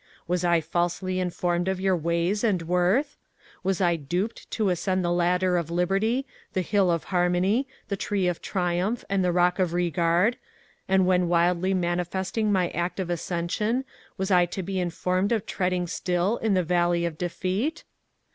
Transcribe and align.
Was 0.27 0.43
I 0.43 0.61
falsely 0.61 1.19
informed 1.19 1.67
of 1.67 1.79
your 1.79 1.95
ways 1.95 2.43
and 2.43 2.63
worth? 2.63 3.19
Was 3.61 3.79
I 3.79 3.97
duped 3.97 4.49
to 4.49 4.69
ascend 4.69 5.05
the 5.05 5.11
ladder 5.11 5.57
of 5.57 5.69
liberty, 5.69 6.25
the 6.53 6.63
hill 6.63 6.89
of 6.89 7.03
harmony, 7.13 7.67
the 7.87 7.95
tree 7.95 8.25
of 8.27 8.41
triumph, 8.41 9.05
and 9.11 9.23
the 9.23 9.31
rock 9.31 9.59
of 9.59 9.73
regard, 9.73 10.37
and 10.87 11.05
when 11.05 11.27
wildly 11.27 11.75
manifesting 11.75 12.51
my 12.51 12.71
act 12.71 12.99
of 12.99 13.11
ascension, 13.11 13.85
was 14.17 14.31
I 14.31 14.47
to 14.47 14.63
be 14.63 14.79
informed 14.79 15.31
of 15.31 15.45
treading 15.45 15.85
still 15.85 16.37
in 16.37 16.55
the 16.55 16.63
valley 16.63 17.05
of 17.05 17.15
defeat? 17.19 17.83